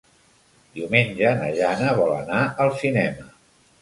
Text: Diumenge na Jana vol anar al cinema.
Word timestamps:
Diumenge 0.77 1.33
na 1.41 1.49
Jana 1.59 1.93
vol 1.99 2.17
anar 2.17 2.41
al 2.65 2.75
cinema. 2.81 3.29